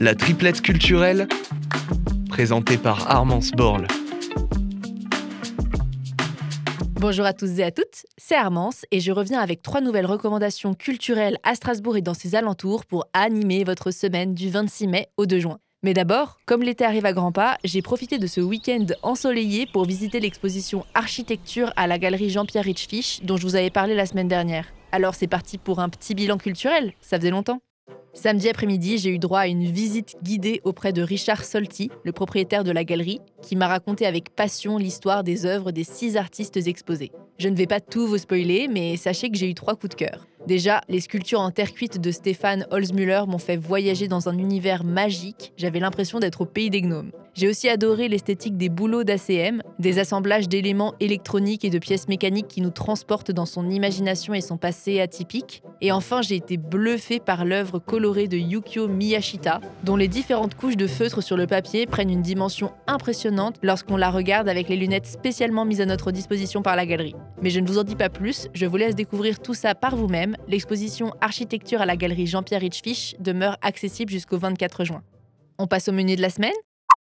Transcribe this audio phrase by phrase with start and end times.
[0.00, 1.26] La triplette culturelle,
[2.28, 3.88] présentée par Armance Borle.
[7.00, 10.74] Bonjour à tous et à toutes, c'est Armance et je reviens avec trois nouvelles recommandations
[10.74, 15.26] culturelles à Strasbourg et dans ses alentours pour animer votre semaine du 26 mai au
[15.26, 15.58] 2 juin.
[15.82, 19.84] Mais d'abord, comme l'été arrive à grands pas, j'ai profité de ce week-end ensoleillé pour
[19.84, 24.28] visiter l'exposition Architecture à la galerie Jean-Pierre Richfish dont je vous avais parlé la semaine
[24.28, 24.66] dernière.
[24.92, 27.60] Alors c'est parti pour un petit bilan culturel, ça faisait longtemps.
[28.14, 32.64] Samedi après-midi, j'ai eu droit à une visite guidée auprès de Richard Solti, le propriétaire
[32.64, 37.12] de la galerie, qui m'a raconté avec passion l'histoire des œuvres des six artistes exposés.
[37.38, 39.94] Je ne vais pas tout vous spoiler, mais sachez que j'ai eu trois coups de
[39.94, 40.26] cœur.
[40.48, 44.82] Déjà, les sculptures en terre cuite de Stéphane Holzmüller m'ont fait voyager dans un univers
[44.82, 47.10] magique, j'avais l'impression d'être au pays des gnomes.
[47.34, 52.48] J'ai aussi adoré l'esthétique des boulots d'ACM, des assemblages d'éléments électroniques et de pièces mécaniques
[52.48, 55.62] qui nous transportent dans son imagination et son passé atypique.
[55.80, 60.76] Et enfin, j'ai été bluffé par l'œuvre colorée de Yukio Miyashita, dont les différentes couches
[60.76, 65.06] de feutre sur le papier prennent une dimension impressionnante lorsqu'on la regarde avec les lunettes
[65.06, 67.14] spécialement mises à notre disposition par la galerie.
[67.40, 69.94] Mais je ne vous en dis pas plus, je vous laisse découvrir tout ça par
[69.94, 70.34] vous-même.
[70.46, 75.02] L'exposition Architecture à la galerie Jean-Pierre Richfish demeure accessible jusqu'au 24 juin.
[75.58, 76.52] On passe au menu de la semaine?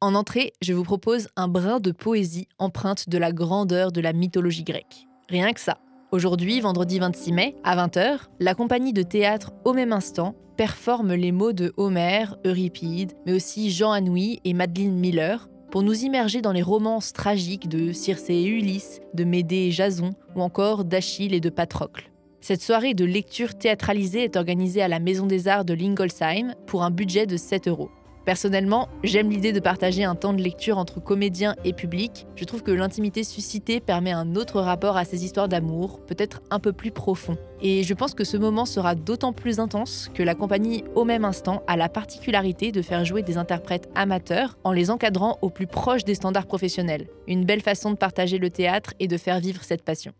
[0.00, 4.12] En entrée, je vous propose un brin de poésie empreinte de la grandeur de la
[4.12, 5.06] mythologie grecque.
[5.28, 5.78] Rien que ça.
[6.10, 11.30] Aujourd'hui, vendredi 26 mai, à 20h, la compagnie de théâtre Au même instant performe les
[11.30, 16.52] mots de Homère, Euripide, mais aussi Jean Anouilh et Madeleine Miller pour nous immerger dans
[16.52, 21.40] les romances tragiques de Circé et Ulysse, de Médée et Jason, ou encore d'Achille et
[21.40, 22.10] de Patrocle.
[22.40, 26.84] Cette soirée de lecture théâtralisée est organisée à la Maison des Arts de Lingolsheim pour
[26.84, 27.90] un budget de 7 euros.
[28.24, 32.26] Personnellement, j'aime l'idée de partager un temps de lecture entre comédiens et public.
[32.36, 36.60] Je trouve que l'intimité suscitée permet un autre rapport à ces histoires d'amour, peut-être un
[36.60, 37.36] peu plus profond.
[37.60, 41.24] Et je pense que ce moment sera d'autant plus intense que la compagnie, au même
[41.24, 45.66] instant, a la particularité de faire jouer des interprètes amateurs en les encadrant au plus
[45.66, 47.08] proche des standards professionnels.
[47.26, 50.12] Une belle façon de partager le théâtre et de faire vivre cette passion.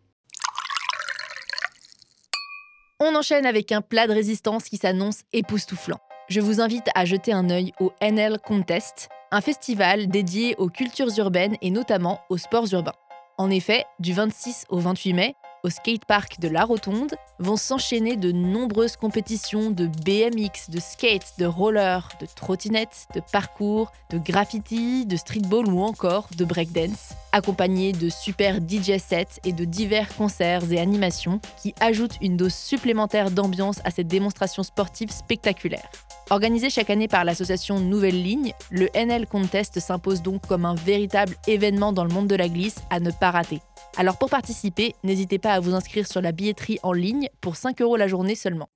[3.09, 5.99] On enchaîne avec un plat de résistance qui s'annonce époustouflant
[6.29, 11.19] je vous invite à jeter un œil au NL Contest, un festival dédié aux cultures
[11.19, 12.93] urbaines et notamment aux sports urbains.
[13.39, 18.33] En effet, du 26 au 28 mai, au skatepark de La Rotonde, vont s'enchaîner de
[18.33, 25.17] nombreuses compétitions de BMX, de skate, de roller, de trottinette, de parcours, de graffiti, de
[25.17, 30.81] streetball ou encore de breakdance, accompagnés de super DJ sets et de divers concerts et
[30.81, 35.89] animations qui ajoutent une dose supplémentaire d'ambiance à cette démonstration sportive spectaculaire.
[36.31, 41.35] Organisé chaque année par l'association Nouvelle Ligne, le NL Contest s'impose donc comme un véritable
[41.47, 43.61] événement dans le monde de la glisse à ne pas rater.
[43.97, 47.81] Alors pour participer, n'hésitez pas à vous inscrire sur la billetterie en ligne pour 5
[47.83, 48.69] euros la journée seulement.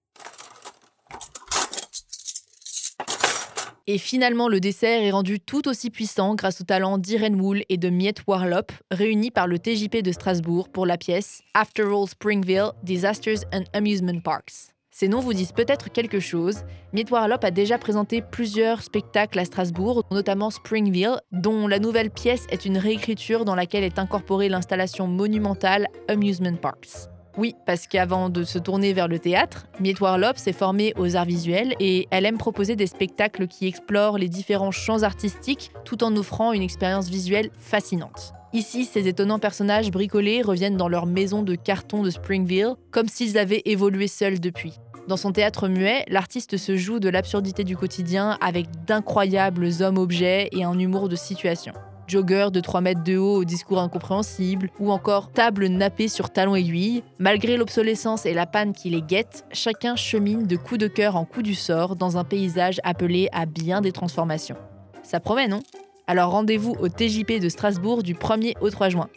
[3.88, 7.78] Et finalement, le dessert est rendu tout aussi puissant grâce au talent d'Irene Wool et
[7.78, 12.70] de Miette Warlop, réunis par le TJP de Strasbourg pour la pièce After All Springville
[12.84, 14.72] Disasters and Amusement Parks.
[14.94, 16.64] Ces noms vous disent peut-être quelque chose.
[17.10, 22.66] Warlop a déjà présenté plusieurs spectacles à Strasbourg, notamment Springville, dont la nouvelle pièce est
[22.66, 27.11] une réécriture dans laquelle est incorporée l'installation monumentale Amusement Parks.
[27.38, 29.66] Oui, parce qu'avant de se tourner vers le théâtre,
[30.00, 34.28] Warlop s'est formée aux arts visuels et elle aime proposer des spectacles qui explorent les
[34.28, 38.34] différents champs artistiques tout en offrant une expérience visuelle fascinante.
[38.52, 43.38] Ici, ces étonnants personnages bricolés reviennent dans leur maison de carton de Springville, comme s'ils
[43.38, 44.74] avaient évolué seuls depuis.
[45.08, 50.64] Dans son théâtre muet, l'artiste se joue de l'absurdité du quotidien avec d'incroyables hommes-objets et
[50.64, 51.72] un humour de situation.
[52.06, 56.54] Jogger de 3 mètres de haut au discours incompréhensible, ou encore table nappée sur talons
[56.54, 61.16] aiguilles, malgré l'obsolescence et la panne qui les guette, chacun chemine de coup de cœur
[61.16, 64.56] en coup du sort dans un paysage appelé à bien des transformations.
[65.02, 65.62] Ça promet, non?
[66.06, 69.08] Alors rendez-vous au TJP de Strasbourg du 1er au 3 juin.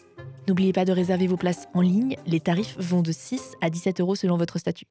[0.48, 4.00] N'oubliez pas de réserver vos places en ligne, les tarifs vont de 6 à 17
[4.00, 4.86] euros selon votre statut.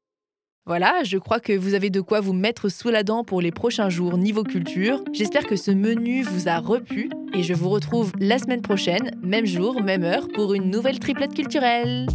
[0.67, 3.51] Voilà, je crois que vous avez de quoi vous mettre sous la dent pour les
[3.51, 5.03] prochains jours niveau culture.
[5.13, 9.45] J'espère que ce menu vous a repu et je vous retrouve la semaine prochaine, même
[9.45, 12.07] jour, même heure, pour une nouvelle triplette culturelle.